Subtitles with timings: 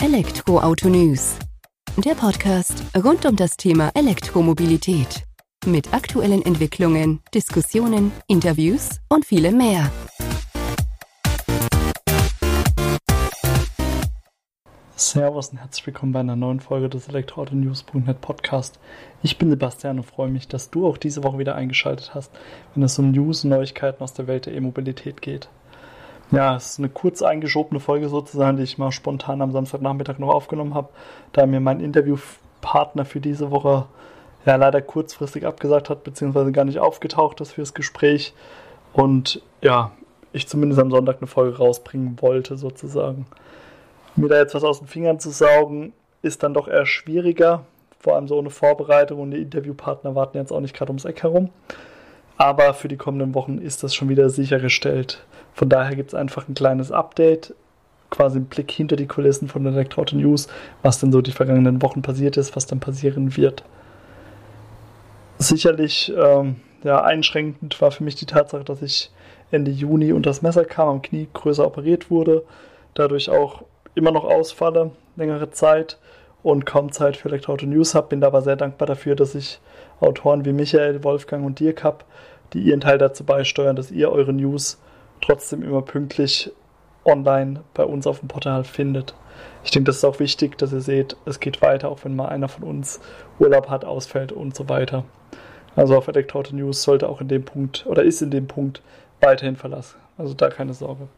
[0.00, 1.36] Elektroauto News.
[1.96, 5.24] Der Podcast rund um das Thema Elektromobilität.
[5.66, 9.90] Mit aktuellen Entwicklungen, Diskussionen, Interviews und vielem mehr.
[14.94, 18.78] Servus und herzlich willkommen bei einer neuen Folge des Elektroauto-News.net Podcast.
[19.24, 22.30] Ich bin Sebastian und freue mich, dass du auch diese Woche wieder eingeschaltet hast,
[22.72, 25.48] wenn es um News und Neuigkeiten aus der Welt der E-Mobilität geht.
[26.30, 30.28] Ja, es ist eine kurz eingeschobene Folge sozusagen, die ich mal spontan am Samstagnachmittag noch
[30.28, 30.90] aufgenommen habe,
[31.32, 33.86] da mir mein Interviewpartner für diese Woche
[34.44, 38.34] ja leider kurzfristig abgesagt hat, beziehungsweise gar nicht aufgetaucht ist fürs Gespräch
[38.92, 39.92] und ja,
[40.32, 43.26] ich zumindest am Sonntag eine Folge rausbringen wollte sozusagen
[44.18, 45.92] mir da jetzt was aus den Fingern zu saugen,
[46.22, 47.64] ist dann doch eher schwieriger.
[48.00, 51.22] Vor allem so ohne Vorbereitung und die Interviewpartner warten jetzt auch nicht gerade ums Eck
[51.22, 51.50] herum.
[52.36, 55.24] Aber für die kommenden Wochen ist das schon wieder sichergestellt.
[55.58, 57.52] Von daher gibt es einfach ein kleines Update,
[58.10, 60.46] quasi ein Blick hinter die Kulissen von Elektroauto News,
[60.84, 63.64] was denn so die vergangenen Wochen passiert ist, was dann passieren wird.
[65.38, 69.10] Sicherlich ähm, ja, einschränkend war für mich die Tatsache, dass ich
[69.50, 72.44] Ende Juni unter das Messer kam, am Knie größer operiert wurde,
[72.94, 73.64] dadurch auch
[73.96, 75.98] immer noch ausfalle, längere Zeit
[76.44, 78.10] und kaum Zeit für Elektroauto News habe.
[78.10, 79.58] Bin aber sehr dankbar dafür, dass ich
[79.98, 82.04] Autoren wie Michael, Wolfgang und Dirk habe,
[82.52, 84.78] die ihren Teil dazu beisteuern, dass ihr eure News
[85.20, 86.52] trotzdem immer pünktlich
[87.04, 89.14] online bei uns auf dem Portal findet.
[89.64, 92.28] Ich denke, das ist auch wichtig, dass ihr seht, es geht weiter, auch wenn mal
[92.28, 93.00] einer von uns
[93.38, 95.04] Urlaub hat, ausfällt und so weiter.
[95.76, 98.82] Also auf Elektroauto News sollte auch in dem Punkt oder ist in dem Punkt
[99.20, 99.96] weiterhin Verlass.
[100.16, 101.08] Also da keine Sorge.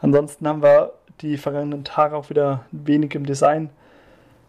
[0.00, 3.70] Ansonsten haben wir die vergangenen Tage auch wieder wenig im Design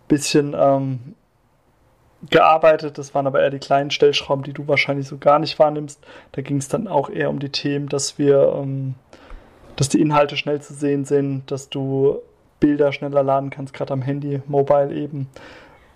[0.08, 1.16] bisschen ähm,
[2.30, 2.98] gearbeitet.
[2.98, 6.00] Das waren aber eher die kleinen Stellschrauben, die du wahrscheinlich so gar nicht wahrnimmst.
[6.32, 8.96] Da ging es dann auch eher um die Themen, dass wir, ähm,
[9.76, 12.20] dass die Inhalte schnell zu sehen sind, dass du
[12.60, 15.28] Bilder schneller laden kannst, gerade am Handy, Mobile eben.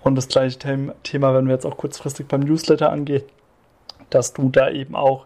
[0.04, 3.24] Und das gleiche Thema, wenn wir jetzt auch kurzfristig beim Newsletter angehen,
[4.10, 5.26] dass du da eben auch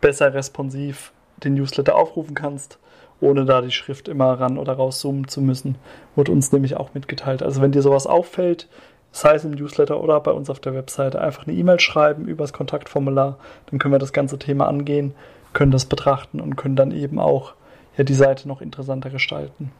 [0.00, 2.78] besser responsiv den Newsletter aufrufen kannst
[3.20, 5.76] ohne da die Schrift immer ran oder rauszoomen zu müssen,
[6.14, 7.42] wurde uns nämlich auch mitgeteilt.
[7.42, 8.68] Also wenn dir sowas auffällt,
[9.12, 12.44] sei es im Newsletter oder bei uns auf der Webseite, einfach eine E-Mail schreiben über
[12.44, 13.38] das Kontaktformular,
[13.70, 15.14] dann können wir das ganze Thema angehen,
[15.52, 17.54] können das betrachten und können dann eben auch
[17.96, 19.72] ja, die Seite noch interessanter gestalten.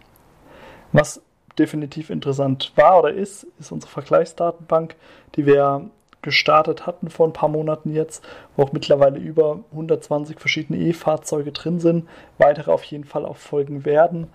[0.92, 1.20] Was
[1.58, 4.96] definitiv interessant war oder ist, ist unsere Vergleichsdatenbank,
[5.34, 5.90] die wir
[6.22, 8.24] gestartet hatten vor ein paar Monaten jetzt,
[8.56, 13.84] wo auch mittlerweile über 120 verschiedene E-Fahrzeuge drin sind, weitere auf jeden Fall auch folgen
[13.84, 14.28] werden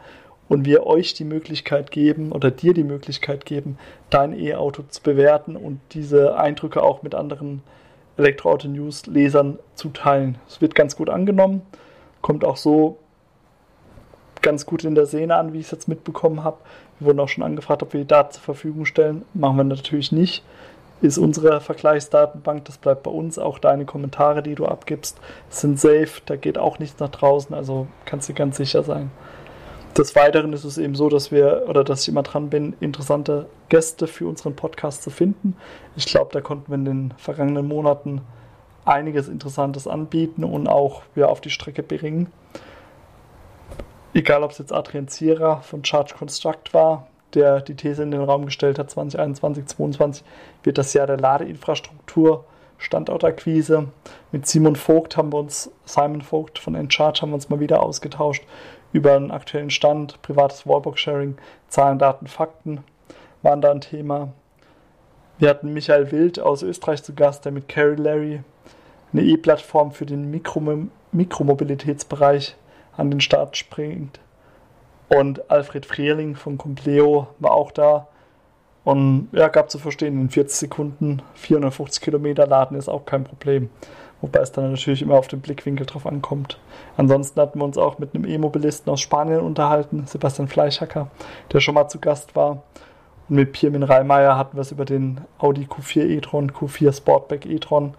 [0.50, 3.78] und wir euch die Möglichkeit geben oder dir die Möglichkeit geben,
[4.10, 7.64] dein E-Auto zu bewerten und diese Eindrücke auch mit anderen
[8.18, 10.38] Elektroauto-News-Lesern zu teilen.
[10.48, 11.62] Es wird ganz gut angenommen,
[12.22, 12.98] kommt auch so
[14.42, 16.58] ganz gut in der Szene an, wie ich es jetzt mitbekommen habe.
[17.00, 19.24] Wir wurden auch schon angefragt, ob wir die Daten zur Verfügung stellen.
[19.34, 20.44] Machen wir natürlich nicht
[21.04, 23.38] ist unsere Vergleichsdatenbank, das bleibt bei uns.
[23.38, 27.88] Auch deine Kommentare, die du abgibst, sind safe, da geht auch nichts nach draußen, also
[28.06, 29.12] kannst du ganz sicher sein.
[29.98, 33.46] Des Weiteren ist es eben so, dass wir oder dass ich immer dran bin, interessante
[33.70, 35.56] Gäste für unseren Podcast zu finden.
[35.96, 38.22] Ich glaube, da konnten wir in den vergangenen Monaten
[38.86, 42.32] einiges Interessantes anbieten und auch ja, auf die Strecke bringen.
[44.16, 48.22] Egal, ob es jetzt Adrian Zierer von Charge Construct war, der die These in den
[48.22, 50.26] Raum gestellt hat, 2021, 2022
[50.64, 52.46] wird das Jahr der Ladeinfrastruktur,
[52.80, 53.90] Standortakquise.
[54.32, 57.84] Mit Simon Vogt haben wir uns, Simon Vogt von Encharge haben wir uns mal wieder
[57.84, 58.44] ausgetauscht
[58.94, 61.38] über einen aktuellen Stand, privates Wallbox-Sharing,
[61.68, 62.84] Zahlen, Daten, Fakten
[63.42, 64.32] waren da ein Thema.
[65.40, 68.44] Wir hatten Michael Wild aus Österreich zu Gast, der mit Carrie Larry
[69.12, 70.62] eine E-Plattform für den Mikro
[71.12, 72.56] Mikromobilitätsbereich
[72.96, 74.20] an den Start springt.
[75.10, 78.08] Und Alfred Frierling von Compleo war auch da.
[78.84, 83.70] Und ja, gab zu verstehen, in 40 Sekunden 450 Kilometer laden ist auch kein Problem.
[84.22, 86.60] Wobei es dann natürlich immer auf den Blickwinkel drauf ankommt.
[86.96, 91.10] Ansonsten hatten wir uns auch mit einem E-Mobilisten aus Spanien unterhalten, Sebastian Fleischhacker,
[91.52, 92.64] der schon mal zu Gast war.
[93.30, 97.96] Und mit Pirmin Reimeyer hatten wir es über den Audi Q4 e-tron, Q4 Sportback e-tron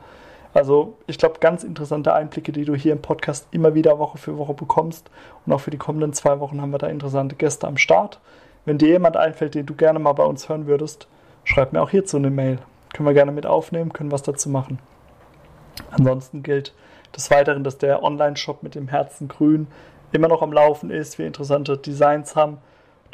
[0.55, 4.39] also ich glaube, ganz interessante Einblicke, die du hier im Podcast immer wieder Woche für
[4.39, 5.11] Woche bekommst.
[5.45, 8.21] Und auch für die kommenden zwei Wochen haben wir da interessante Gäste am Start.
[8.65, 11.07] Wenn dir jemand einfällt, den du gerne mal bei uns hören würdest,
[11.45, 12.59] schreib mir auch hierzu eine Mail.
[12.93, 14.79] Können wir gerne mit aufnehmen, können was dazu machen.
[15.91, 16.73] Ansonsten gilt
[17.15, 19.67] des Weiteren, dass der Online-Shop mit dem Herzen grün
[20.13, 22.59] immer noch am Laufen ist, wir interessante Designs haben,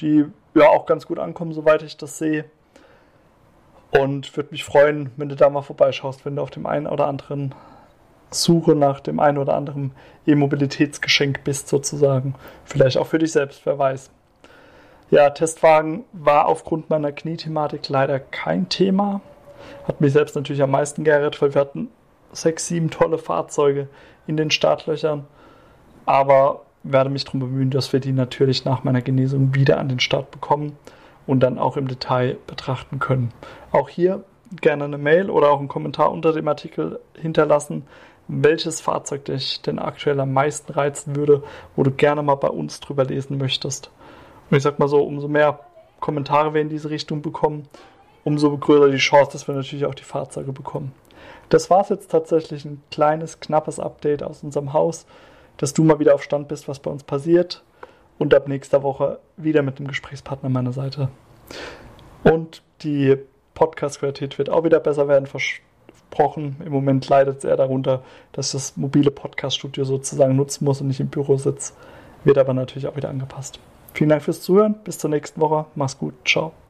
[0.00, 2.44] die ja auch ganz gut ankommen, soweit ich das sehe.
[3.90, 7.06] Und würde mich freuen, wenn du da mal vorbeischaust, wenn du auf dem einen oder
[7.06, 7.54] anderen
[8.30, 9.92] Suche nach dem einen oder anderen
[10.26, 12.34] E-Mobilitätsgeschenk bist, sozusagen.
[12.64, 14.10] Vielleicht auch für dich selbst, wer weiß.
[15.10, 19.20] Ja, Testwagen war aufgrund meiner Kniethematik leider kein Thema.
[19.88, 21.88] Hat mich selbst natürlich am meisten geärgert, weil wir hatten
[22.32, 23.88] sechs, sieben tolle Fahrzeuge
[24.28, 25.26] in den Startlöchern.
[26.06, 29.98] Aber werde mich darum bemühen, dass wir die natürlich nach meiner Genesung wieder an den
[29.98, 30.78] Start bekommen
[31.26, 33.32] und dann auch im Detail betrachten können.
[33.72, 34.22] Auch hier
[34.60, 37.84] gerne eine Mail oder auch einen Kommentar unter dem Artikel hinterlassen,
[38.28, 41.42] welches Fahrzeug dich denn aktuell am meisten reizen würde,
[41.74, 43.90] wo du gerne mal bei uns drüber lesen möchtest.
[44.50, 45.60] Und ich sag mal so, umso mehr
[46.00, 47.68] Kommentare wir in diese Richtung bekommen,
[48.24, 50.92] umso größer die Chance, dass wir natürlich auch die Fahrzeuge bekommen.
[51.48, 55.06] Das war es jetzt tatsächlich ein kleines, knappes Update aus unserem Haus,
[55.56, 57.62] dass du mal wieder auf Stand bist, was bei uns passiert.
[58.18, 61.08] Und ab nächster Woche wieder mit einem Gesprächspartner an meiner Seite.
[62.22, 63.16] Und die
[63.54, 66.56] Podcast-Qualität wird auch wieder besser werden, versprochen.
[66.64, 70.88] Im Moment leidet es eher darunter, dass ich das mobile Podcast-Studio sozusagen nutzen muss und
[70.88, 71.72] nicht im Büro sitze.
[72.24, 73.58] Wird aber natürlich auch wieder angepasst.
[73.92, 74.74] Vielen Dank fürs Zuhören.
[74.84, 75.66] Bis zur nächsten Woche.
[75.74, 76.14] Mach's gut.
[76.24, 76.52] Ciao.